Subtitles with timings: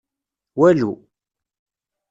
[0.57, 0.91] Walu.